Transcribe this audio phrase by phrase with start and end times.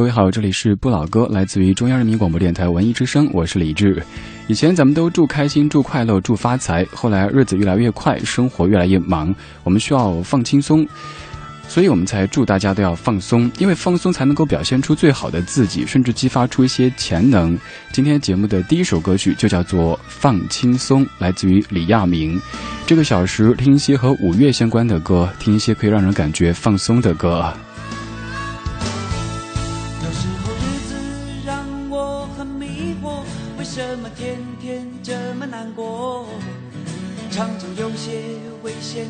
[0.00, 4.02] 各位好，这里是不老歌，来自于中央人民广播电台文艺之声，我是李志。
[4.46, 10.88] 以前咱们都祝开心、祝快乐、祝发财，后来日子越来越快，生活越来越忙，我们需要放轻松，
[11.68, 17.58] 所以我们才祝大家都要放松，因为放松才能够表现出最好的自己，甚至激发出一些潜能。
[17.92, 22.40] 今天节目的第一首歌曲就叫做《放轻松》，来自于李亚明。
[22.86, 27.52] 这个小时听一些和五月相关的歌，听一些可以让人感觉放松的歌。
[37.40, 38.20] 常常有些
[38.62, 39.06] 危险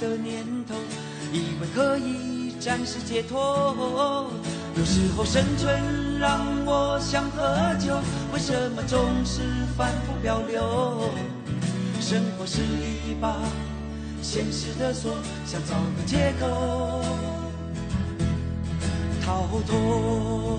[0.00, 0.74] 的念头，
[1.30, 3.76] 以为可以暂时解脱。
[4.74, 7.94] 有时候生存让我想喝酒，
[8.32, 9.42] 为什么总是
[9.76, 11.10] 反复漂流？
[12.00, 13.36] 生活是一把
[14.22, 15.12] 现实的锁，
[15.44, 17.02] 想找个借口
[19.22, 20.58] 逃脱。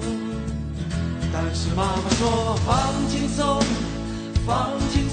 [1.34, 3.60] 但是妈妈说放轻松，
[4.46, 5.05] 放轻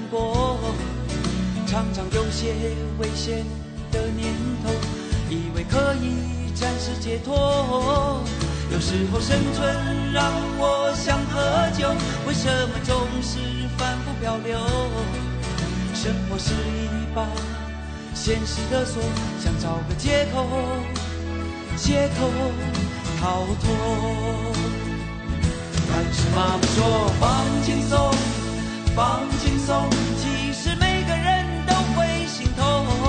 [0.00, 0.58] 难过？
[1.66, 2.54] 常常有些
[2.98, 3.44] 危险
[3.92, 4.32] 的念
[4.64, 4.70] 头，
[5.28, 8.22] 以为可以暂时解脱。
[8.72, 10.24] 有时候生存让
[10.58, 11.88] 我想喝酒，
[12.26, 13.38] 为什么总是
[13.76, 14.58] 反复漂流？
[15.94, 17.26] 生活是一把
[18.14, 19.02] 现实的锁，
[19.42, 20.46] 想找个借口，
[21.76, 22.30] 借口
[23.20, 23.70] 逃脱。
[25.92, 28.14] 但是妈妈说放轻松，
[28.94, 32.99] 放轻松，其实每个人都会心痛。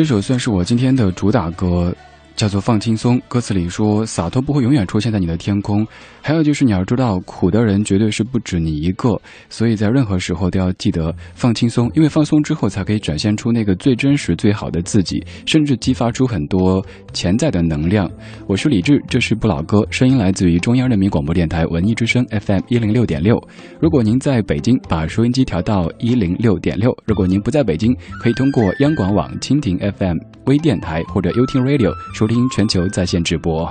[0.00, 1.94] 这首算是我今天的主打歌。
[2.40, 5.86] 叫做放轻松，歌词里说洒脱不会永远出现在你的天空。
[6.22, 9.20] 还有就是你要知道，苦的人绝对是不止你一个，
[9.50, 16.82] 所以在任何时候都要记得放轻松，因为放松之后才可以展现出那个最真实、最好的自己，甚至激发出很多
[17.12, 18.10] 潜在的能量。
[18.46, 23.38] 我是李志，这是不老歌，声音来自于中央人民广播电台文艺之声 FM 一零六点六。
[23.78, 30.16] 如果您在北京，把收音机调到一零六点六；如果您不在北京，可以通过央广网、蜻蜓 FM。
[30.46, 33.68] 微电台或者 YouTube Radio 收听全球在线直播。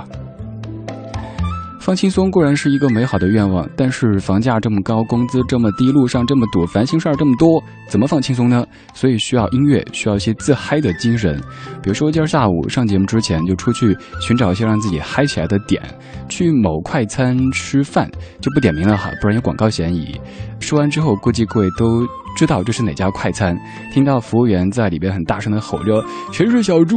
[1.80, 8.64] 放轻松固然是一个美好的愿望，但是房价这么高，工资这么低，路上这么堵，烦心事儿这么多，怎么放轻松呢？
[8.94, 11.38] 所以需要音乐，需要一些自嗨的精神。
[11.82, 15.82] 比如说今儿下午上节目之前，就出去寻找一些让自己嗨起来的点，
[16.28, 18.08] 去某快餐吃饭，
[18.40, 20.18] 就不点名了哈，不然有广告嫌疑。
[20.60, 22.06] 说完之后，估计各位都。
[22.36, 23.58] 知道这是哪家快餐？
[23.92, 26.00] 听到服务员在里边很大声的吼着
[26.32, 26.96] ：“谁是小猪？”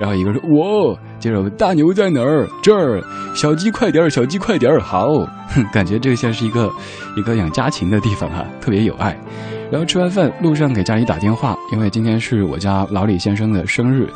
[0.00, 2.48] 然后一个说：“我。”接着大牛在哪儿？
[2.62, 2.98] 这儿。
[3.34, 4.80] 小鸡快点儿，小鸡快点儿。
[4.80, 5.06] 好，
[5.48, 6.72] 哼，感觉这个像是一个
[7.14, 9.14] 一个养家禽的地方哈，特别有爱。
[9.70, 14.08] 然后吃完饭，路上给家里打电话，因为今天是我家老李先生的生日。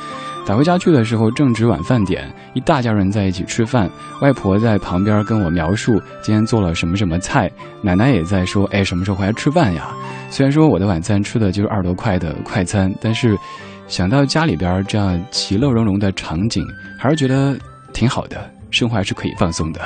[0.46, 3.88] 打回家去的时候，正值晚饭点，一大家人在一起吃饭。
[4.20, 9.88] 外婆在旁边跟我描述今天做了什么什么菜，奶奶也在说：“哎，什么时候回来吃饭呀？”
[10.28, 13.34] 虽然说我的晚餐吃的就是二十多块的快餐，但是
[13.86, 16.62] 想到家里边这样其乐融融的场景，
[16.98, 17.56] 还是觉得
[17.94, 19.80] 挺好的，生活还是可以放松的。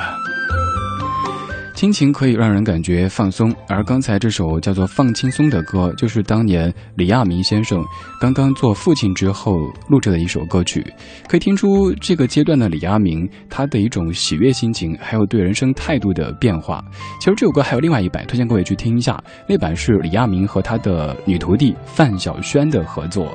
[1.79, 7.81] 亲情可以让人感觉放松，而刚才这首叫做《放轻松》的歌，就是当年李亚明先生
[8.19, 9.55] 刚刚做父亲之后
[9.87, 10.85] 录制的一首歌曲。
[11.25, 16.83] 可以听出这个阶段的李亚明他的一种喜悦心情，还有对人生态度的变化。
[17.17, 19.17] 其实这首歌还有另外一版，推荐各位去听一下。
[19.47, 23.33] 那版是李亚明和他的女徒弟范晓萱的合作，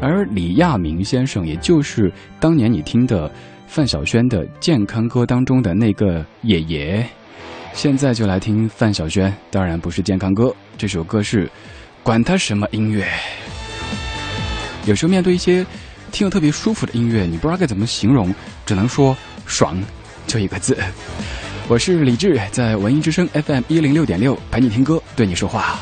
[0.00, 2.10] 而李亚明先生，也就是
[2.40, 3.30] 当年你听的
[3.66, 7.06] 范晓萱的健康歌当中的那个爷爷。
[7.74, 11.50] 现在就来听范晓萱，当然不是健康歌，这首歌是，
[12.02, 13.06] 管他什么音乐。
[14.86, 15.66] 有时候面对一些
[16.10, 18.32] 听着特别舒服的音乐，你不知道该怎么形容，
[18.64, 19.76] 只能说爽，
[20.26, 20.78] 就一个字。
[21.68, 25.80] 我是李志，在文艺之声 FM 一零六点六陪你听歌，对你说话。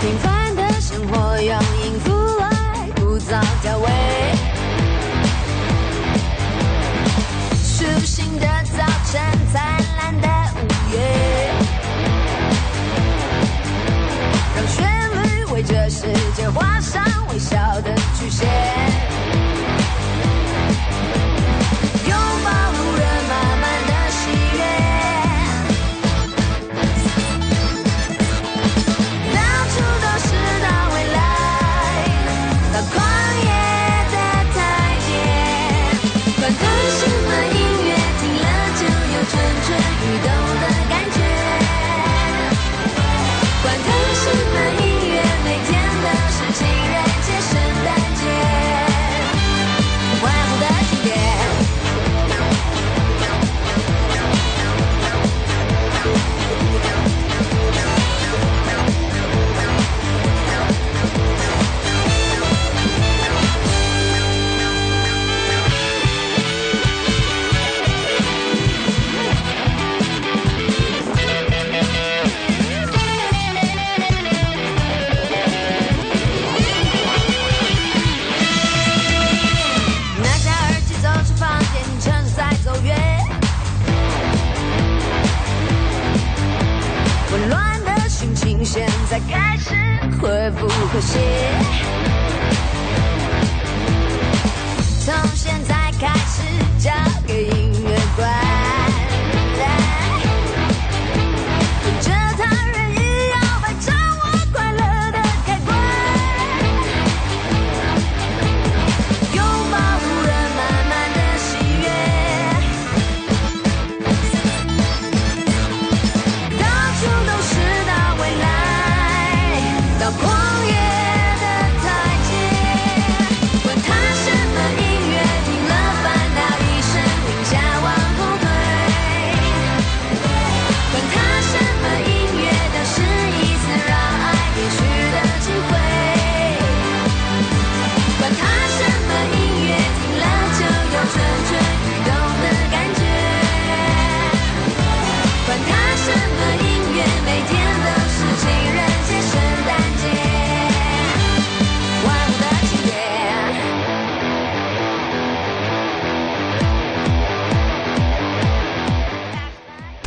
[0.00, 1.60] 平凡的生活要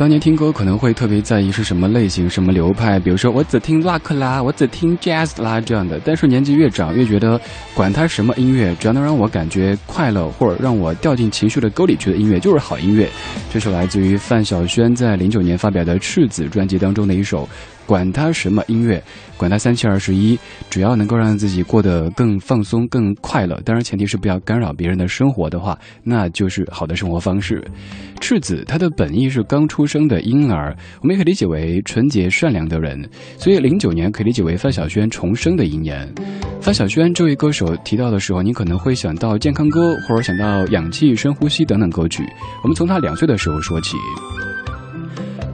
[0.04, 5.98] 当年听歌可能会特别在意是什么类型、什么流派，比如说我只听 rock 啦，我只听 jazz 啦这样的。
[6.04, 7.40] 但是年纪越长，越觉得
[7.72, 13.08] 管它什么音乐，只要能让我感觉快乐，或者让我掉进情绪的沟里去的音乐，就是好音乐。
[13.50, 17.48] 这首来自于范晓萱在零九年发表的《赤子》专辑当中的一首。
[17.86, 19.02] 管他什么音乐，
[19.36, 20.38] 管他三七二十一，
[20.70, 27.62] 只要能够让自己过得更放松、更快乐，当然前提是不要干扰别人的生活的话，那就是好的生活方式。
[28.20, 36.10] 赤子，它的本意是刚出生的婴儿，我们也可以理解为纯洁善良的人，所以零九年可以理解为范晓萱重生的一年。
[36.60, 42.24] 范晓萱这位歌手提到的时候，你可能会想到健康歌，或者想到氧气、深呼吸等等歌曲。
[42.62, 43.96] 我们从他两岁的时候说起。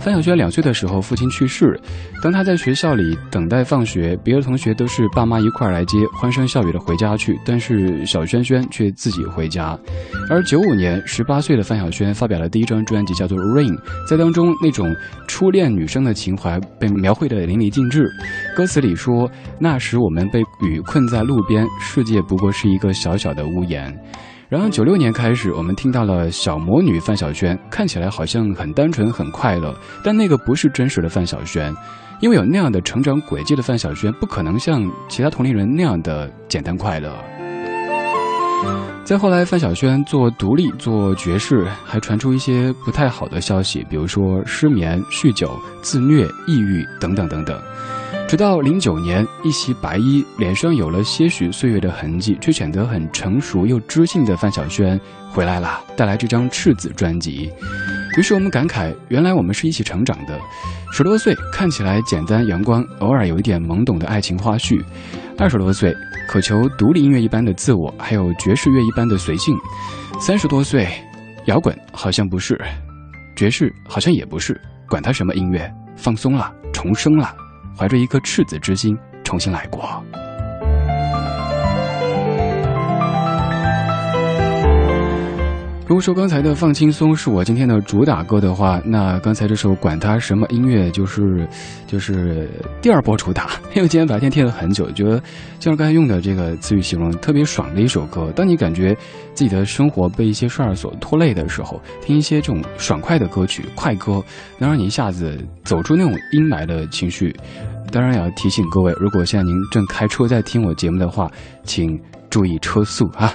[0.00, 1.78] 范晓萱两岁的时候，父亲去世。
[2.22, 9.78] 当她在学校里等待放学，别的同学都是爸妈一块来接，欢声笑语的回家去，但是小萱萱却自己回家。
[10.30, 13.74] 而九五年，十八岁的范晓萱发表了第一张专辑，叫做《Rain》，
[14.08, 14.90] 在当中那种
[15.28, 18.10] 初恋女生的情怀被描绘的淋漓尽致。
[18.56, 19.30] 歌词里说
[19.60, 23.94] ：“那时我们被雨困在路边，世界不过是一个小小的屋檐。”
[24.50, 31.72] 然后九六年开始，我们听到了小魔女范晓萱，看起来好像很单纯、很快乐，但那个不是真实的范晓萱，
[32.18, 37.14] 因为有那样的成长轨迹的范晓萱，不可能像其他同龄人那样的简单快乐。
[39.04, 47.56] 再后来，范晓萱做独立、做爵士，还传出一些不太好的消息，比如说失眠、酗酒、自虐、抑郁等等等等。
[48.28, 54.98] 直到零九年，一袭白衣，脸上有了些许岁月的痕迹，却显得很成熟又知性的范晓萱
[55.30, 57.50] 回来了，带来这张《赤子》专辑。
[58.16, 60.38] 于是我们感慨，原来我们是一起成长的。
[60.92, 64.80] 十多岁看起来简单阳光，偶尔有一点懵懂的爱情花絮；
[65.36, 65.92] 二十多岁
[66.28, 69.56] 渴求独立音乐一般的自我，还有爵士乐一般的随性；
[70.20, 70.88] 三十多岁，
[71.46, 72.60] 摇滚好像不是，
[73.36, 77.34] 爵士好像也不是，管他什么音乐，放松了，重生了。
[77.80, 78.94] 怀着一颗赤子之心，
[79.24, 80.04] 重新来过。
[85.90, 91.48] 如果说刚才的放轻松是我今天的主打歌的话，那刚才这首管他什么音乐就是
[91.84, 92.48] 就是
[92.80, 93.50] 第二波主打。
[93.74, 95.20] 因为今天白天贴了很久，觉得
[95.58, 98.30] 像刚才用的这个词语形容特别爽的一首歌。
[98.36, 98.96] 当你感觉
[99.34, 104.22] 自己的生活被一些事儿所拖累的时候，听一些这种爽快的歌曲、快歌，
[104.58, 107.34] 能让你一下子走出那种阴霾的情绪。
[107.90, 111.28] 当然也要提醒各位，如果现在您正开车在听我节目的话，
[111.64, 113.34] 请注意车速啊。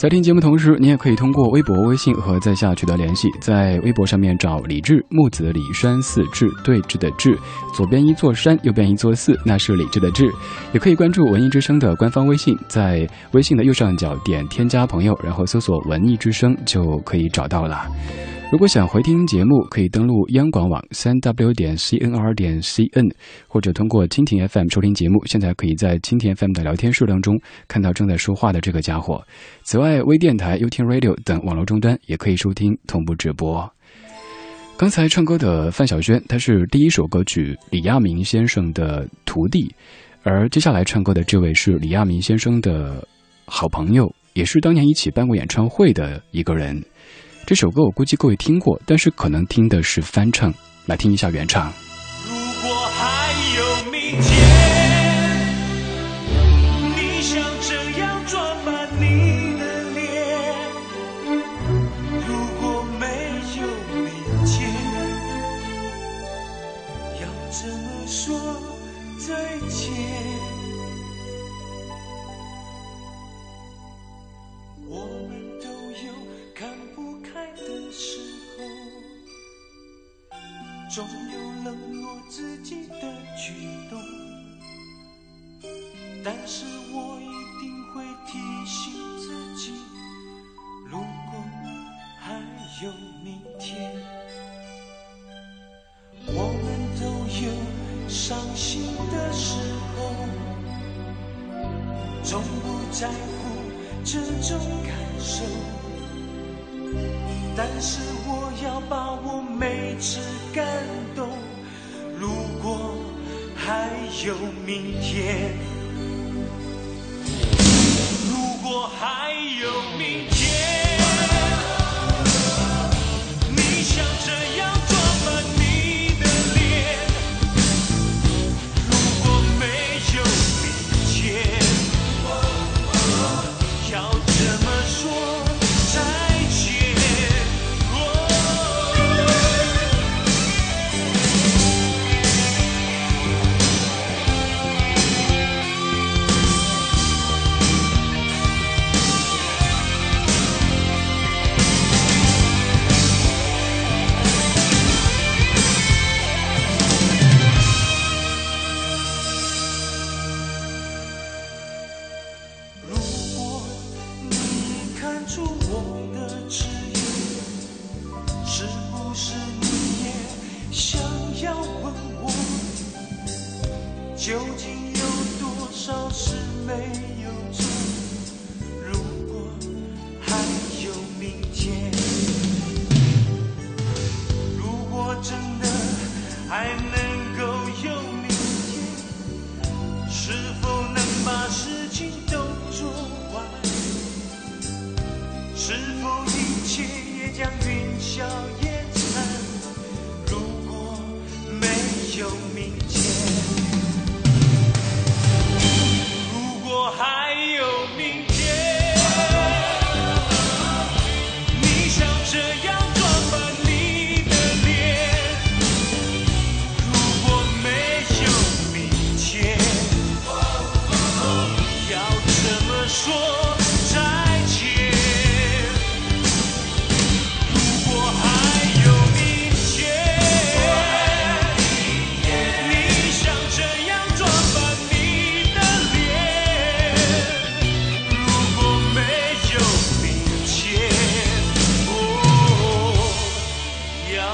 [0.00, 3.28] 在听节目同时，你也可以通过微博、微信和在下取得联系。
[3.38, 7.38] 在微博上面找李志，木子李山寺志对峙的志，
[7.76, 10.32] 左边一座山，右边一座寺，那是李志的志。
[10.72, 17.86] 也可以关注文艺之声的官方微信，在微信的右上角点添加朋友，然后搜索文艺之声就可以找到了。
[18.50, 23.08] 如果想回听节目，可以登录央广网三 w 点 cnr 点 cn，
[23.46, 25.24] 或者通过蜻蜓 FM 收听节目。
[25.24, 29.24] 现在可以在蜻蜓 FM 的聊天室当中看到正在说话的这个家伙。
[29.62, 33.70] 此外，微电台、y o u t u Radio 等网络终端也可以收听同步直播。
[34.76, 39.72] 刚才唱歌的范晓萱，她是第一首歌曲李亚明先生的徒弟，
[40.24, 43.06] 而接下来唱歌的这位是李亚明先生的
[43.44, 46.82] 好朋友，也是当年一起办过演唱会的一个人。
[47.50, 50.54] 这首歌我估计各位听过，但是可能听的是翻唱，
[50.86, 51.66] 来听一下原唱。
[52.24, 54.49] 如果还有明天，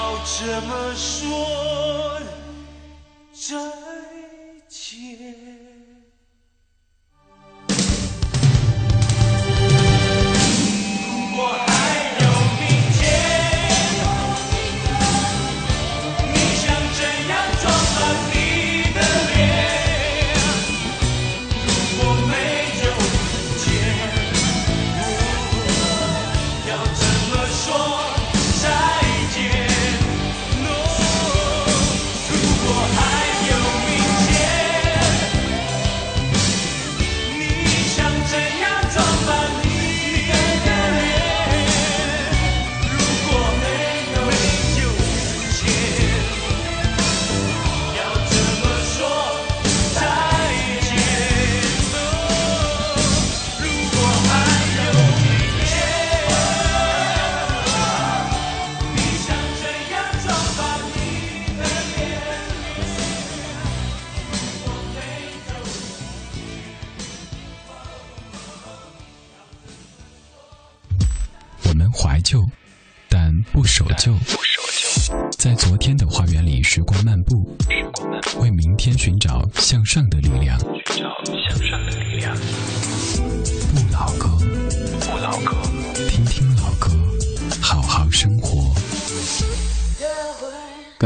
[0.07, 2.21] 要这么说
[3.33, 3.57] 再
[4.69, 5.56] 见？
[76.87, 77.57] 光漫步，
[78.41, 80.57] 为明天寻找向上的力量。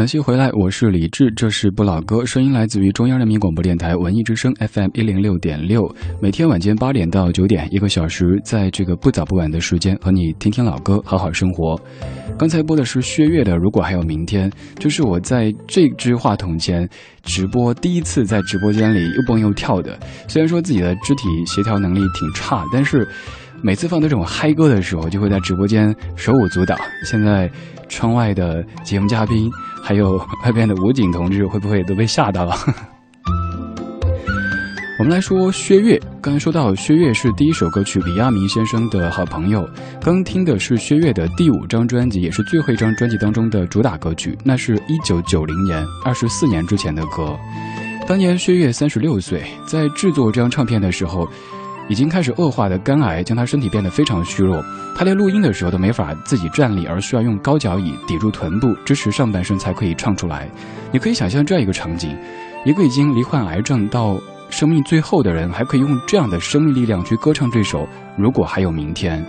[0.00, 11.78] 感谢回来，我是李志，这是不老歌，声音来自于中央人民广播电台文艺之声 FM 一零六点六，每天晚间八点到九点，一个小时，在这个不早不晚的时间和你听听老歌，好好生活。
[12.38, 16.88] 刚才播的是薛岳的《如果还有明天》，就是我在这支话筒前
[17.22, 20.00] 直播第一次在直播间里又蹦又跳的。
[20.26, 23.06] 虽然说自己的肢体协调能力挺差，但是
[23.62, 26.77] 每次放这种嗨歌的时候，就会在直播间手舞足蹈。
[27.05, 27.51] 现在
[27.88, 29.51] 窗外的节目嘉宾，
[29.83, 32.55] 还有外边的武警同志，会不会都被吓到了？
[34.99, 39.66] 我们来说薛岳，刚才说到薛岳是第一首歌曲李亚明先生的好朋友，
[40.01, 47.35] 刚听的是薛岳的第五张专辑，也是最后一张专辑当中的主打歌曲，那是一九九零年，二十四年之前的歌。
[48.07, 51.27] 当年薛岳三十六岁，在制作这张唱片的时候，
[51.90, 54.64] 已经开始恶化的肝癌将他身体变得非常虚弱，
[54.96, 60.48] 他连录音的时候都没法自己站立，而需要用高脚椅抵住臀部，支持上半身才可以唱出来。
[60.92, 62.16] 你可以想象这样一个场景：
[62.64, 64.16] 一个已经罹患癌症到
[64.50, 67.81] 生命最后的人，还可以用这样的生命力量去歌唱这首
[68.16, 69.20] 《如果还有明天》。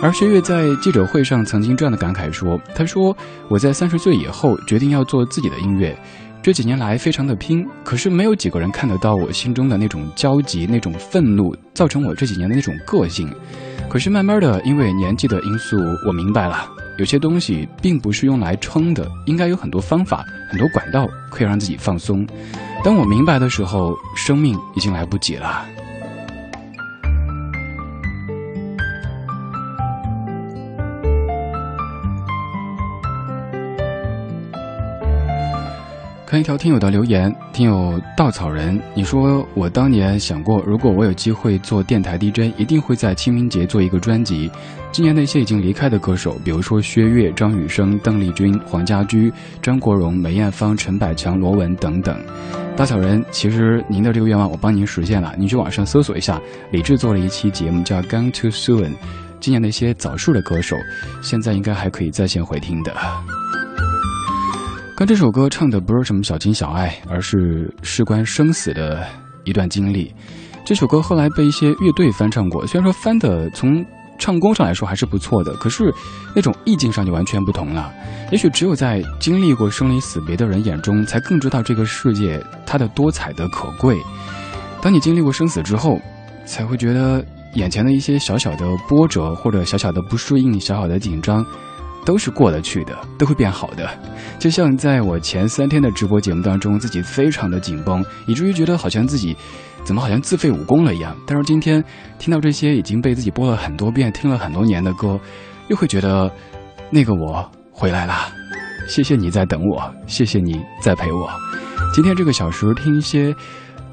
[0.00, 3.16] 而薛岳在记者会上曾经这样的感慨说：“他说
[3.48, 5.96] 我在三十岁以后决定要做自己的音乐，
[6.42, 13.32] 这几年来非常的拼，可是没有几个人看得到我心中的那种焦急、那种愤怒，造成我这几年的那种个性。
[13.88, 22.26] 可是慢慢的，因为年纪的因素，我明白了，有些东西并不是用来撑的，应该有很多方法、很多管道可以让自己放松。
[22.82, 25.64] 当我明白的时候，生命已经来不及了。”
[36.32, 44.50] 看一条听友的留言，听友稻草人，你说我当年想过，如果我有机会做电台 DJ，一定会在清明节做一个专辑。
[44.90, 52.18] 今年那些已经离开的歌手，比如说薛岳、张雨生、邓丽君、黄家驹、张国荣、梅艳芳、陈百强、罗文等等。
[52.74, 56.40] 稻草人，其实您的这个愿望我帮您实现了，您去网上搜索一下，
[56.70, 58.88] 李志做了一期节目叫《Gone Too Soon》。
[59.38, 60.78] 今年那些早逝的歌手，
[61.20, 62.90] 现在应该还可以在线回听的。
[65.02, 69.04] 刚这首歌唱的不是什么小情小爱，而是事关生死的
[69.42, 70.14] 一段经历。
[70.64, 73.84] 这首歌后来被一些乐队翻唱过，虽然说翻的从
[74.16, 75.92] 唱功上来说还是不错的，可是
[76.36, 77.92] 那种意境上就完全不同了。
[78.30, 83.98] 也许只有在经历过生离死别的人眼中，才更知道这个世界它的多彩的可贵。
[84.80, 85.98] 当你经历过生死之后，
[86.46, 91.44] 才会觉得眼前的一些小小的波折，或者小小的不适应、小小的紧张，
[92.04, 93.88] 都是过得去的，都会变好的。
[94.38, 99.36] 就像在我前三天的直播节目当中，自己非常的紧绷，以至于觉得好像自己
[99.84, 101.16] 怎么好像自废武功了一样。
[101.26, 101.82] 但是今天
[102.18, 105.18] 听到这些已经被自己播了很多遍、听了很多年的歌，
[105.68, 106.30] 又会觉得
[106.90, 108.14] 那个我回来了。
[108.88, 111.30] 谢谢你在等我，谢谢你在陪我。
[111.94, 113.34] 今天这个小时听一些。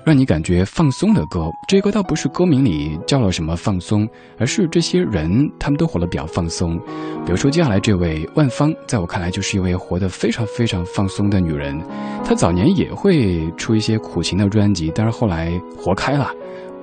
[0.05, 4.07] 让你感觉放松的歌，这些歌倒不是歌名里叫了什么放松，
[4.37, 6.77] 而是这些人他们都活得比较放松。
[7.25, 11.79] 比如说接下来这位万芳，在我看来就是一位活得非常非常放松的女人。
[12.23, 16.31] 她早年也会出一些苦情的专辑，但是后来活开了，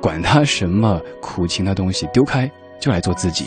[0.01, 3.47] 管他什么苦情的东西，丢开就来做自己。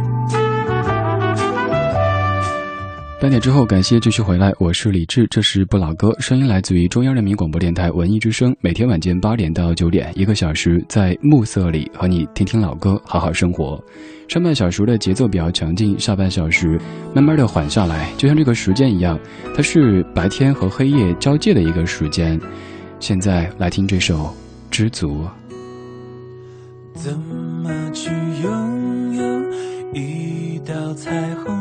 [3.21, 13.79] 半点之后，感谢继续回来，我是李志，这是不老歌，声音来自于中央人民广播电台文艺之声，每天晚间八点到九点，一个小时在暮色里和你听听老歌，好好生活。
[14.27, 16.81] 上半小时的节奏比较强劲，下半小时
[17.13, 19.19] 慢慢的缓下来，就像这个时间一样，
[19.55, 22.41] 它是白天和黑夜交界的一个时间。
[22.99, 24.17] 现在来听这首
[24.71, 25.27] 《知足》。
[26.95, 28.09] 怎么去
[28.41, 29.23] 拥有
[29.93, 31.60] 一道彩虹？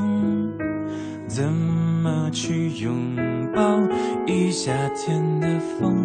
[1.32, 3.16] 怎么去拥
[3.54, 3.62] 抱
[4.26, 5.46] 一夏天的
[5.78, 5.96] 风？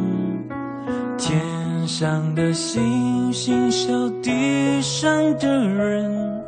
[1.17, 1.41] 天
[1.87, 6.43] 上的星星笑地上的人，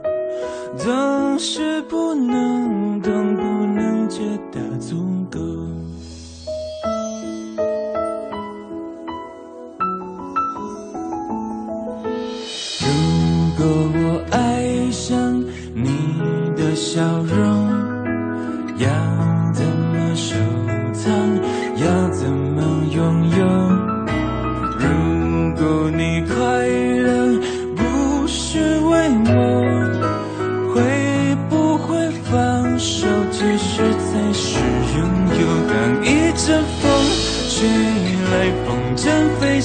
[0.78, 4.20] 总是不能懂，不能觉
[4.52, 4.96] 得足
[5.32, 5.40] 够。
[12.80, 12.86] 如
[13.58, 15.90] 果我爱上你
[16.56, 17.47] 的笑容，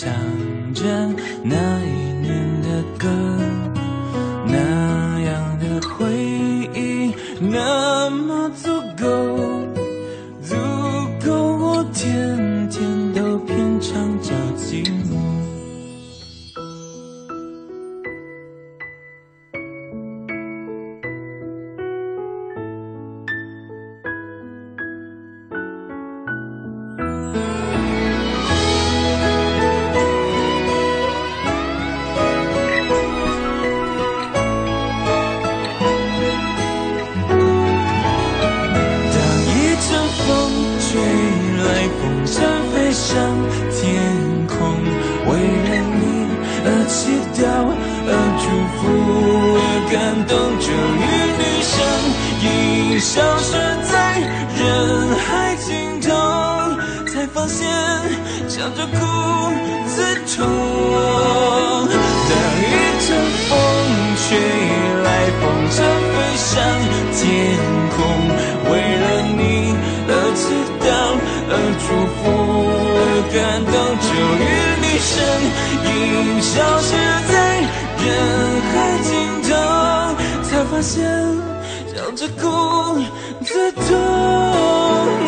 [0.00, 0.08] 想
[0.72, 0.84] 着
[1.42, 1.87] 那
[50.28, 51.04] 而感动，就与
[51.38, 51.72] 你身
[52.42, 52.46] 影
[53.00, 54.20] 消失在
[54.56, 54.60] 人
[55.16, 55.66] 海尽
[56.00, 56.08] 头，
[57.06, 57.66] 才发现
[58.46, 58.96] 笑着哭
[59.96, 60.36] 最痛。
[62.28, 62.62] 当一
[63.06, 63.08] 阵
[63.48, 63.50] 风
[64.16, 64.26] 吹
[65.02, 65.06] 来，
[65.40, 65.76] 风筝
[66.12, 66.46] 飞上
[67.14, 67.18] 天
[67.96, 67.96] 空，
[68.70, 69.40] 为了你
[70.08, 70.40] 而祈
[70.84, 70.86] 祷，
[71.50, 71.86] 而祝
[72.18, 72.22] 福，
[72.98, 73.00] 而
[73.32, 74.46] 感动，就与
[74.82, 75.08] 你身
[75.88, 75.92] 影
[76.42, 76.86] 消失
[77.26, 77.32] 在
[78.04, 78.06] 人，
[80.78, 81.04] 发现
[81.92, 83.02] 笑着哭
[83.44, 85.27] 最痛。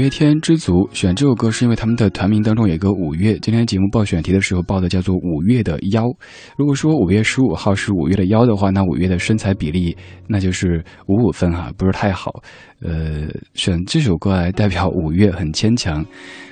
[0.00, 3.38] 五月天《知足》选这首歌是因为他们的团名当中有一个五月。
[3.42, 6.04] 今天节目报选题的时候报的叫做五月的腰。
[6.56, 9.94] 如果说五月十五号是五月的腰的话，那五月的身材比例
[10.26, 12.42] 那就是五五分哈，不是太好。
[12.80, 16.02] 呃，选这首歌来代表五月很牵强，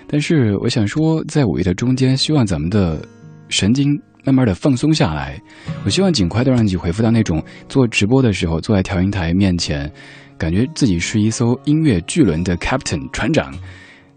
[0.06, 3.00] 但是我想说，在五月的中间，希望咱们的
[3.48, 5.40] 神经慢慢的放松下来。
[5.86, 9.90] 我希望尽快的让你回复到那种做直播的时候，坐在调音台面前。
[10.38, 13.52] 感觉自己是一艘音乐巨轮的 captain 船长，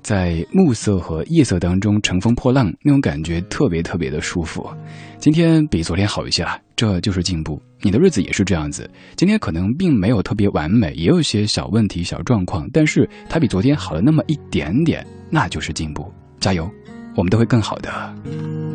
[0.01, 4.69] 在暮色和夜色当中乘风破浪，那种感觉特别特别的舒服。
[5.17, 7.61] 今天比昨天好一些了，这就是进步。
[7.81, 16.13] 你的日子也是这样子，今天可能并没有特别完美，也有些小问题、小状况，但是它比昨天好了那么一点点，那就是进步。
[16.39, 16.69] 加油，
[17.15, 18.70] 我们都会更好的。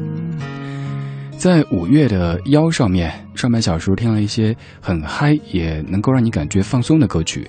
[1.37, 7.47] 在五月的腰上面，上半小时听了一些很嗨，也能够让你感觉放松的歌曲。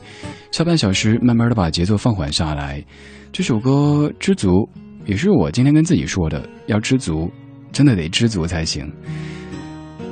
[0.52, 2.84] 下半小时慢慢的把节奏放缓下来。
[3.32, 4.50] 这首歌《知足》
[5.06, 7.32] 也是我今天跟自己说的，要知足，
[7.71, 8.91] 真的得知足才行。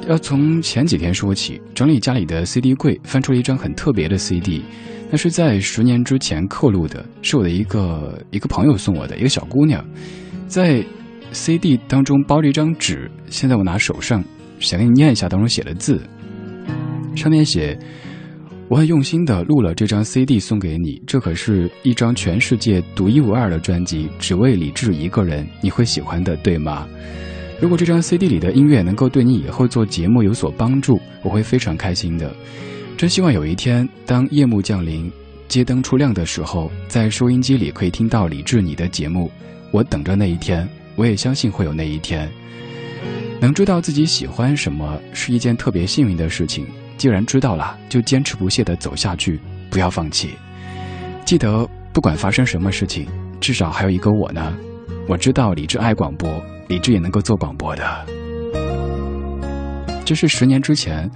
[0.07, 4.63] 要从前几天说起，整理家里的 CD 柜，翻出了一张很特别的 CD，
[5.11, 9.85] 那是在十年之前刻录的，是我的一个一个朋友送我的，一个小姑娘，
[10.47, 10.83] 在。
[11.35, 14.23] CD 当中包着一张纸，现在我拿手上，
[14.57, 16.01] 想给你念一下当中写的字。
[17.13, 17.77] 上面写
[18.69, 26.87] ：“我很用心的录了这张 CD 送给你，这可是一张全世界独一无二的专辑，只为李志一个人，你会喜欢的，对吗？
[27.59, 32.33] 如果这张 CD 里的音乐能够对你以后做节目有所帮助，我会非常开心的。
[32.95, 35.11] 真希望有一天，当夜幕降临，
[35.49, 39.29] 街灯初亮的时候，在收音机里可以听到李志你的节目。
[39.71, 42.29] 我等着那一天，我也相信会有那一天。
[43.39, 46.65] 能知道自己喜欢什么是一件特别幸运的事情。
[46.97, 50.29] 既然知道了，就坚持不懈地走下去，不要放弃。
[51.25, 53.05] 记得，不管发生什么事情，
[53.41, 54.55] 至少还有一个我呢。
[55.07, 58.05] 我知道李志爱广播，李志也能够做广播的。
[60.05, 61.09] 这是十年之前，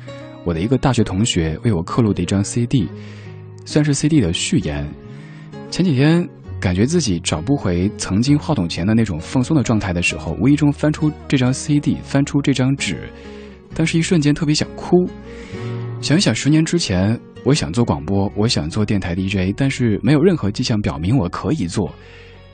[0.44, 2.90] 我的一个大学同学为我刻录的一张 CD，
[3.66, 4.86] 算是 CD 的序言。
[5.72, 6.28] 前几天。
[6.60, 13.10] 感觉自己找不回曾经话筒前的那种放松的状态的时候，无意中翻出这张 CD，翻出这张纸，
[13.74, 15.10] 但是一瞬间特别想哭。
[16.02, 21.94] 想一想十年之前，我想做广播，我想做电台 DJ，但是没有任何迹象表明我可以做。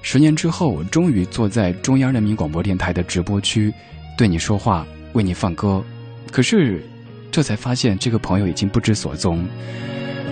[0.01, 3.73] 十年之后，我终于坐在中央人民广播电台的直播区，
[4.17, 5.83] 对你说话，为你放歌。
[6.31, 6.83] 可是，
[7.31, 9.43] 这才发现这个朋友已经不知所踪。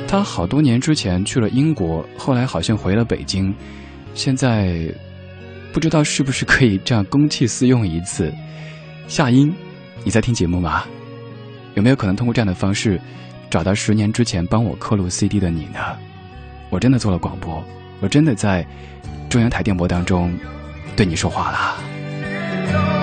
[0.08, 3.54] 他好多年之前去了英国，后来好像回了北京，
[4.14, 4.88] 现在
[5.72, 8.32] 不知道是不是可以这样公器私用一次。
[9.08, 9.54] 夏音，
[10.04, 10.84] 你在听节目吗？
[11.74, 13.02] 有没有可能通过这样的方式
[13.50, 15.80] 找到十年之前帮我刻录 CD 的你呢？
[16.70, 17.64] 我真的做了广播，
[18.00, 18.66] 我真的在
[19.30, 20.32] 中央台电波当中
[20.96, 23.03] 对你说话了。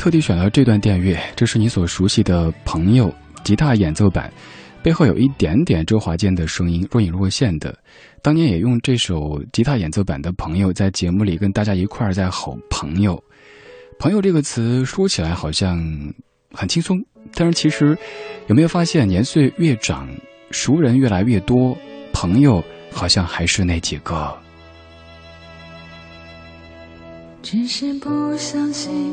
[0.00, 4.32] 特地选了这段电乐，这是你所熟悉的朋友吉他演奏版，
[4.82, 7.78] 背后有一点点周华健的声音，若隐若现的。
[8.22, 13.22] 当年也用这首吉他演奏版的朋友，在节目里跟大家一块儿在吼“朋友”。
[14.00, 15.78] 朋友这个词说起来好像
[16.50, 16.98] 很轻松，
[17.34, 17.94] 但是其实
[18.46, 20.08] 有没有发现，年岁越长，
[20.50, 21.76] 熟人越来越多，
[22.10, 24.34] 朋友好像还是那几个。
[27.42, 29.12] 只是不相信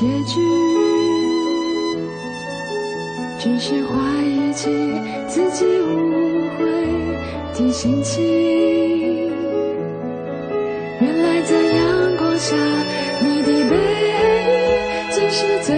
[0.00, 0.40] 结局
[3.38, 4.70] 只是怀疑起
[5.28, 6.64] 自己误会
[7.52, 8.24] 的心情
[11.02, 12.56] 原来在阳光下
[13.20, 13.76] 你的背
[14.08, 14.16] 影
[15.10, 15.76] 竟是最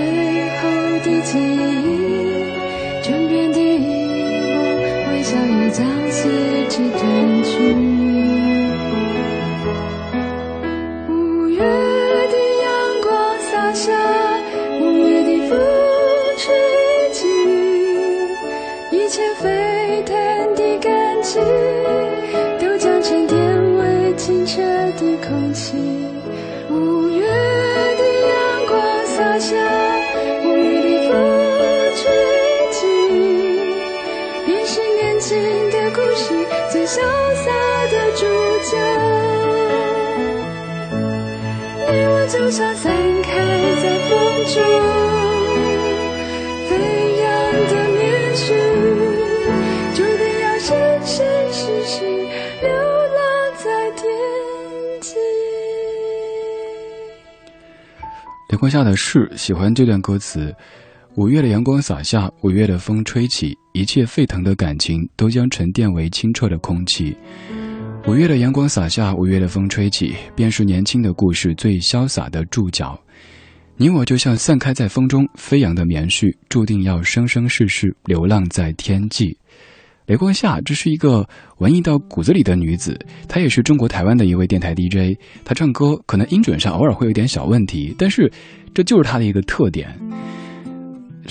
[0.59, 0.71] 后
[1.03, 4.55] 的记忆枕边的一幕
[5.11, 6.31] 微笑也将随
[6.69, 7.32] 之褪
[58.63, 60.55] 光下的事喜欢这段歌词。
[61.17, 67.17] 五月的阳光洒下，五月的风吹起，一切沸腾的感情都将沉淀为清澈的空气。
[68.07, 72.97] 五月的阳光洒下，五月的风吹起，便是年轻的故事最潇洒的注脚。
[73.77, 79.37] 你我就像散开在风中飞扬的棉絮，注定要生生世世流浪在天际。
[80.07, 81.27] 雷光夏，这是一个
[81.59, 82.99] 文艺到骨子里的女子，
[83.29, 85.17] 她也是中国台湾的一位电台 DJ。
[85.45, 88.31] 她唱歌可能音准上偶尔会有点小问题，但是
[88.75, 89.97] 这就是她的一个特点。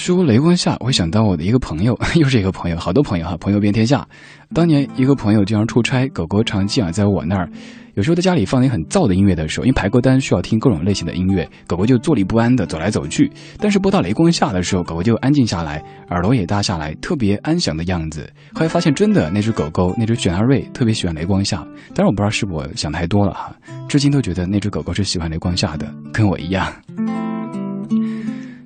[0.01, 4.03] 说雷光夏，我想到我的一个朋友， 又是一个朋友，好多朋友哈，朋友遍天下。
[4.51, 7.47] 当年一个朋友经常出差，狗狗常寄养在我那儿。
[7.93, 13.31] 有时候在家里放点很燥的音乐的时候，因为排歌单需要听各种类型的音乐，狗狗就坐立不安的走来走去。
[13.59, 18.27] 但是播到雷光下的时候，狗狗就安静下来，耳朵也耷下来，特别安详的样子。
[18.53, 21.57] 后来发现真的那只狗狗，那只雪纳瑞特别喜欢雷光夏，
[21.93, 23.55] 当然我不知道是不是我想太多了哈，
[23.87, 26.73] 至今都觉得那只狗狗是喜欢雷光夏的，跟我一样。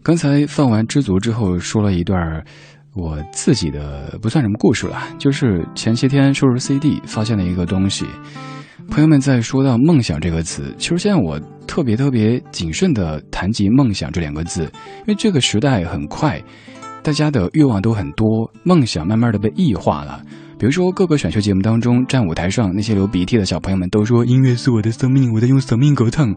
[0.05, 2.21] 刚才放完知足之后，说了一段
[2.93, 8.05] 我自己的不算什么故事了，就是前些天收拾 CD 发现了一个东西。
[8.87, 14.65] 朋友们在说到梦想这个词，其实现在我特别特别谨慎的谈及梦想这两个字，
[14.99, 16.39] 因为这个时代很快，
[17.01, 18.27] 大家的欲望都很多，
[18.61, 20.21] 梦想慢慢的被异化了。
[20.59, 26.31] 比如说各个选秀节目当中，站舞台上那些流鼻涕的小朋友们都说音乐是我的生命，我在用生命歌唱，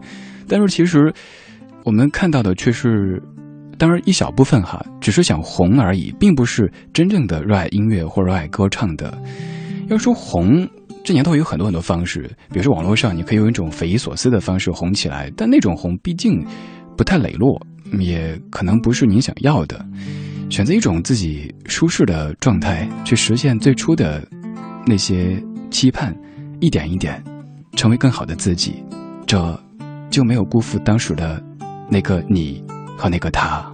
[0.47, 1.13] 但是其实
[1.85, 3.21] 我们看到的却是。
[3.79, 9.17] 当然，一小部分哈，只是想红而已，并不是真正的热爱音乐或热爱歌唱的。
[9.87, 10.67] 要说红，
[11.01, 16.45] 这年头有很多很多方式，比如说网络上，你可以用一种匪夷所思的方式红起来，但那种红毕竟
[16.97, 17.57] 不太磊落，
[17.97, 19.83] 也可能不是你想要的。
[20.49, 24.21] 选择一种自己舒适的状态，去实现最初的
[24.85, 26.13] 那些期盼，
[26.59, 27.23] 一点一点
[27.77, 28.83] 成为更好的自己，
[29.25, 29.57] 这
[30.09, 31.41] 就没有辜负当时的
[31.89, 32.61] 那个你。
[32.99, 33.65] 和那个他。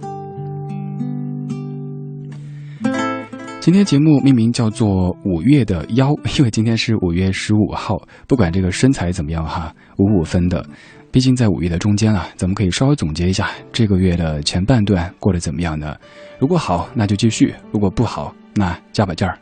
[3.60, 8.00] 今天节目命名叫做“五月的腰”， 因为今天是五月十五号。
[8.28, 10.64] 不管这个身材怎么样哈，五五分的，
[11.10, 15.96] 毕竟在五月的中间啊，咱们可以稍微总结一下这个月的前半段过得怎么样呢？
[16.38, 19.36] 如果好，那就继续；如果不好，那加把劲儿。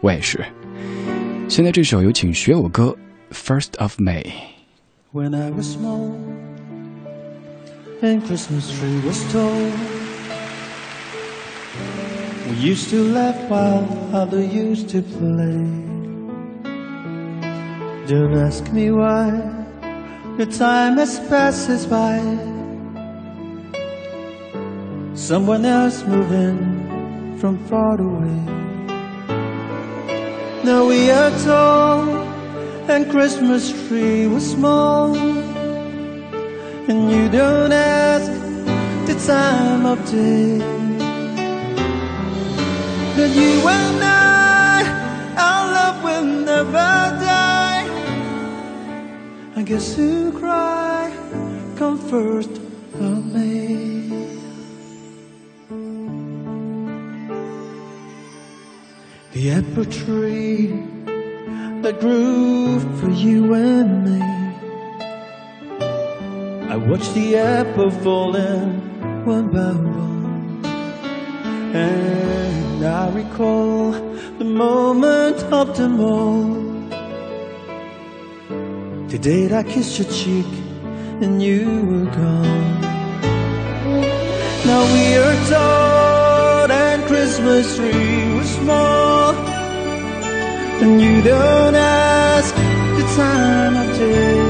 [0.00, 0.44] 我也是。
[1.46, 2.96] 现在这首有请学友歌
[3.32, 4.24] 《First of May》。
[5.12, 6.10] When I was small
[8.00, 9.70] and Christmas tree was tall,
[12.48, 15.58] we used to laugh while others used to play.
[18.06, 19.30] Don't ask me why,
[20.36, 22.20] the time has passed us by.
[25.14, 28.38] Someone else moving from far away.
[30.62, 32.08] Now we are tall
[32.88, 35.47] and Christmas tree was small
[36.88, 38.30] and you don't ask
[39.06, 40.58] the time of day.
[43.16, 44.82] But you and I,
[45.36, 46.90] our love will never
[47.26, 47.84] die.
[49.56, 51.12] I guess who cry
[51.76, 52.50] come first
[52.94, 53.88] of me
[59.34, 60.68] The apple tree
[61.82, 64.37] that grew for you and me.
[66.68, 68.80] I watched the apple falling
[69.24, 70.66] one by one,
[71.74, 73.92] and I recall
[74.38, 76.68] the moment of them all.
[79.08, 80.50] The day I kissed your cheek
[81.22, 82.80] and you were gone.
[84.68, 89.32] Now we are tall and Christmas Christmas tree was small
[90.82, 94.47] And you don't ask the time of day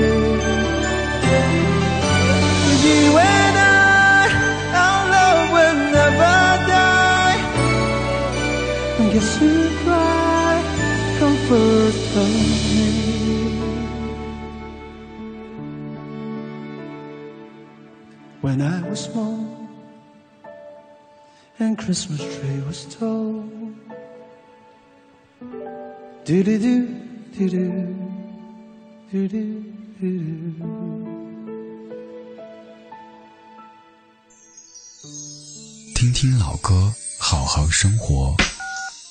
[11.91, 12.29] first of
[12.75, 12.89] me
[18.41, 19.69] When I was small
[21.59, 23.45] and Christmas tree was tall.
[26.25, 26.87] Do do do
[27.37, 27.65] do do
[29.11, 29.39] do do
[30.01, 30.15] do.
[35.97, 38.37] 听听老歌，好好生活。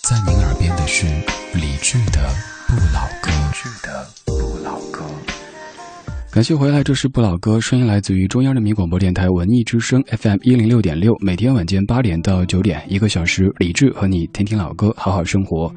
[0.04, 1.06] 在您耳边的是
[1.54, 2.34] 理智的
[2.68, 5.06] 不老歌剧的不老歌。
[6.30, 15.74] 感谢回来，这是不老歌，声音来自于中央人民广播电台文艺之声 FM 一零六点六，每天晚间八点到九点，一个小时，理智和你听听老歌，好好生活。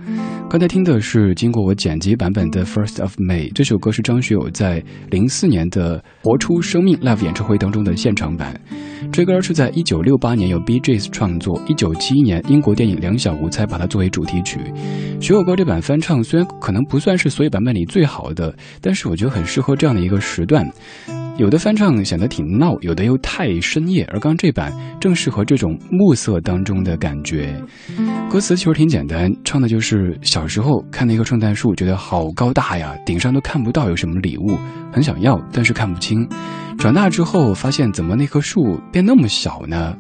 [0.51, 8.61] 刚才听的是经过我剪辑版本的《First of May》，这首歌是张学友在零四年的《活出生命》Live 演唱会当中的现场版。
[9.12, 14.59] 这歌是在一九六八年由 B J S 创作，一九七一年英国电影《两小无猜》把它作为主题曲。
[15.21, 20.66] 学友歌这版翻唱虽然可能不算是所有版本里最好的，但是我觉得很适合这样的一个时段。
[21.37, 27.55] 有的翻唱显得挺闹，有的又太深夜，而刚这版正适合这种暮色当中的感觉。
[28.31, 34.59] 歌词其实挺简单，唱的就是小时候看那棵圣诞树，觉得好高大呀，顶上都看不到有什么礼物，
[34.91, 36.27] 很想要，但是看不清。
[36.79, 39.97] 长大之后发现，怎么那棵树变那么小呢？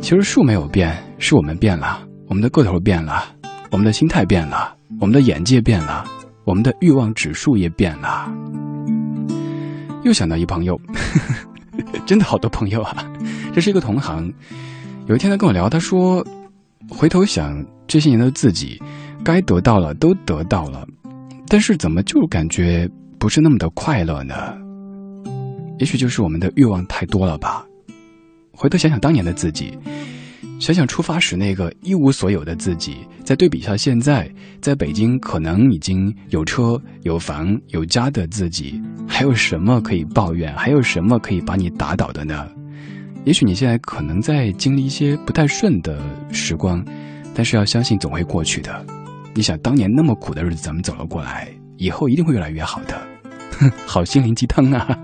[0.00, 3.24] 其实树没有变，是我们变了，我们的个头变了，
[3.72, 6.04] 我们的心态变了，我们的眼界变了，
[6.44, 8.30] 我们的欲望指数也变了。
[10.04, 10.78] 又想到一朋友，
[12.04, 13.10] 真的好多朋友啊！
[13.54, 14.30] 这是一个同行。
[15.06, 16.22] 有一天他跟我聊，他说
[16.86, 18.78] ：“回头想这些年的自己，
[19.24, 20.86] 该得到了都得到了，
[21.48, 22.86] 但是怎么就感觉
[23.18, 24.34] 不是那么的快乐呢？
[25.78, 27.64] 也许就是我们的欲望太多了吧。
[28.52, 29.72] 回头想想当年的自己。”
[30.62, 40.54] 想想出发时那个一无所有的自己，再对比一下现在在北京可能已经有车有房有家的自己，还有什么可以抱怨？
[40.54, 42.48] 还有什么可以把你打倒的呢？
[43.24, 46.00] 也许你现在可能在经历一些不太顺的
[46.30, 46.80] 时光，
[47.34, 48.86] 但是要相信总会过去的。
[49.34, 53.02] 你想当年那么苦的日子咱们走了过来，以后一定会越来越好的。
[53.58, 54.96] 哼， 好心灵鸡汤啊！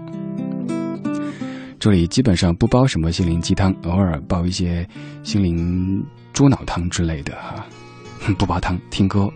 [1.79, 4.87] 这里基本上不煲什么心灵鸡汤，偶尔煲一些
[5.23, 7.65] 心灵猪脑汤之类的哈，
[8.37, 9.31] 不煲汤，听歌。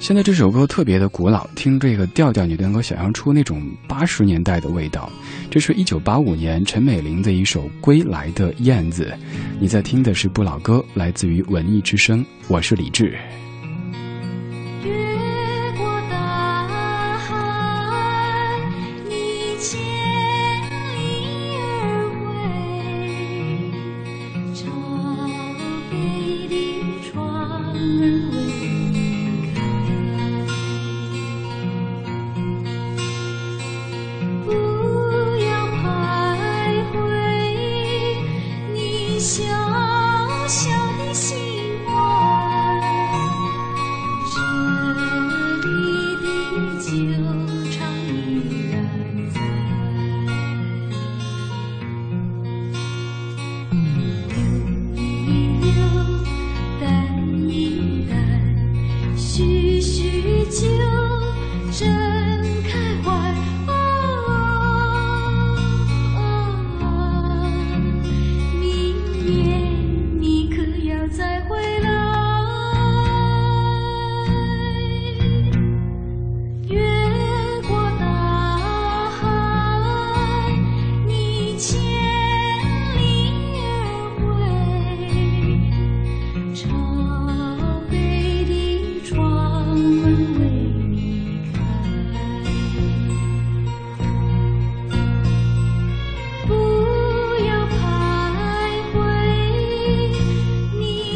[0.00, 5.10] 现在这首歌特别的古老，听这个调调，你能够想象出那种八十年代的味道。
[5.50, 9.14] 这是一九八五年陈美玲的一首《归来的燕子》，
[9.60, 13.16] 你在听的是不老歌，来自于文艺之声，我是李志。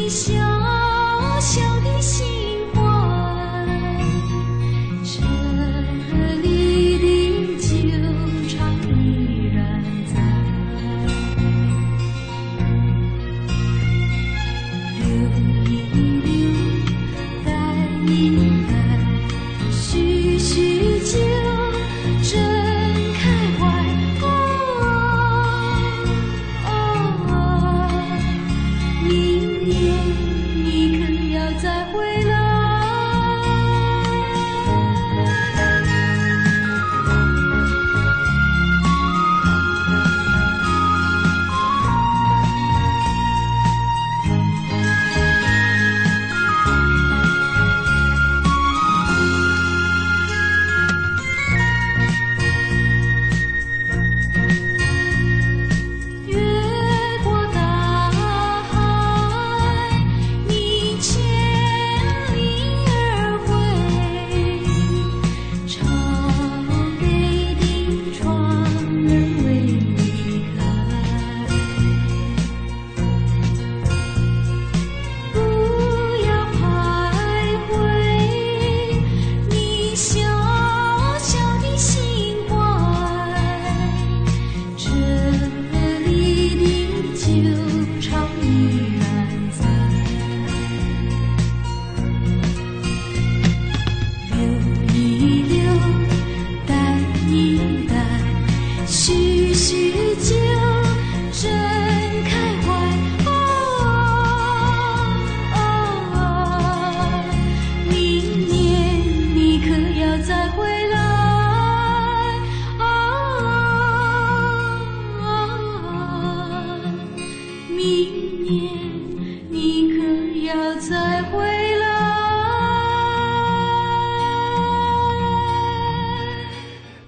[0.09, 0.48] 秀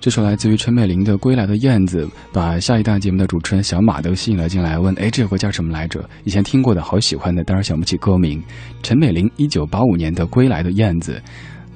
[0.02, 6.04] 这首来自于陈美玲的《归来的燕子》，把下一档节目的主持人小马都吸引了进来，问：“哎，这首歌叫什么来着？
[6.24, 8.42] 以前听过的，好喜欢的，当然想不起歌名。”
[8.82, 11.22] 陈美玲一九八五年的《归来的燕子》，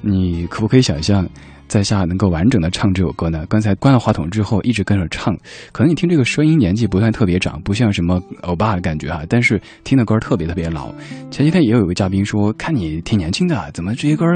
[0.00, 1.24] 你可不可以想象，
[1.68, 3.46] 在下能够完整的唱这首歌呢？
[3.48, 5.32] 刚才关了话筒之后，一直跟着唱，
[5.70, 10.92] 可能你听这个声音年纪不算特别长，不像什么欧巴的感觉哈，但是听的歌特别特别老。
[11.30, 14.26] 前几天也有一个嘉宾说：“看你挺年轻的，怎么这些歌？”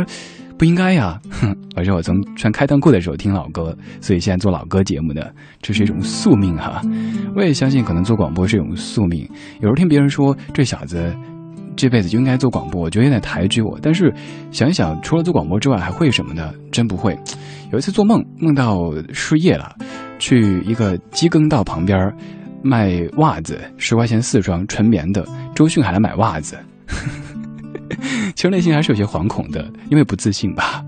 [0.60, 1.18] 不应该呀！
[1.30, 6.82] 哼， 而且我从穿开裆裤的时候听老歌，所以现在做老歌节目的，这是一种宿命哈。
[7.34, 9.26] 我也相信，可能做广播是一种宿命。
[9.54, 11.16] 有时候听别人说这小子
[11.74, 13.78] 这辈子就应该做广播，我觉得有点抬举我。
[13.80, 14.12] 但是
[14.50, 16.52] 想一想，除了做广播之外，还会什么呢？
[16.70, 17.18] 真不会。
[17.72, 19.74] 有一次做梦，梦到失业了，
[20.18, 22.12] 去一个机耕道旁边
[22.62, 25.26] 卖袜子，十块钱四双，纯棉的。
[25.54, 26.58] 周迅还来买袜子。
[28.34, 30.84] 其实内心还是有些惶恐的，因为不自信吧。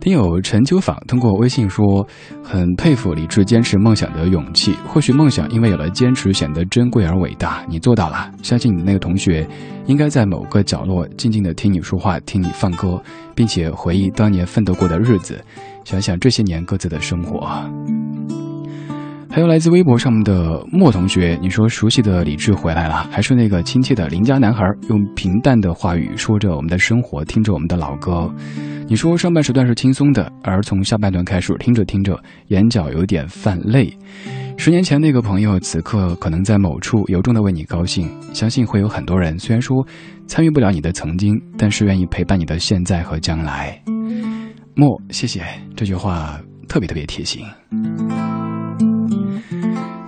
[0.00, 2.06] 听友陈秋访通过微信说，
[2.42, 4.74] 很佩服李志坚持梦想的勇气。
[4.86, 7.64] 或许梦想因为有了坚持，显得珍贵而伟大。
[7.66, 9.48] 你做到了，相信你的那个同学，
[9.86, 13.02] 应该在某个角落静静的听你说话，听你放歌，
[13.34, 15.42] 并且回忆当年奋斗过的日子，
[15.86, 17.48] 想想这些年各自的生活。
[19.34, 28.32] 还有来自微博上面的莫同学，你说熟悉的李志回来了，还是那个亲切的邻家男孩，用平淡的话语说着我们的生活，听着我们的老歌。
[28.86, 32.16] 你说上半时段是轻松的，而从下半段开始，听着听着，
[32.46, 33.92] 眼角有点泛泪。
[34.56, 38.08] 十年前那个朋友，此刻可能在某处由衷的为你高兴。
[38.32, 39.84] 相信会有很多人，虽然说
[40.28, 43.82] 参与不了你的曾经，但是愿意陪伴你的现在和将来。
[44.76, 45.42] 莫，谢谢
[45.74, 47.44] 这句话特别特别贴心。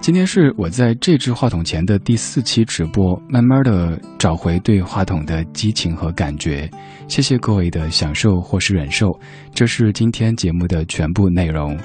[0.07, 6.71] 今天是我在这支话筒前的第四期直播，慢慢的找回对话筒的激情和感觉。
[7.09, 9.11] 谢谢各位的享受或是忍受，
[9.53, 11.77] 这是今天节目的全部内容。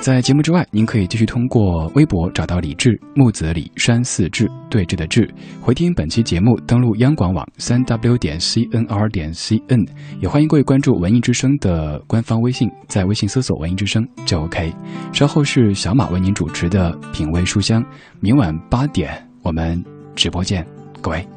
[0.00, 5.28] 在节目之外，您可以继续通过微博找到李志木子李山寺志对峙的志，
[5.60, 9.86] 回听本期节目，登录央广网三 w 点 cnr 点 cn，
[10.20, 14.72] 也欢迎各位关注文艺之声的官方微信，在微信搜索文艺之声就 OK。
[15.12, 17.84] 稍后是小马为您主持的品味书香，
[18.20, 19.10] 明晚八点
[19.42, 19.84] 我们
[20.14, 20.66] 直播见，
[21.02, 21.28] 各位，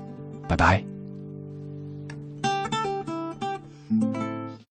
[0.48, 0.91] 拜拜。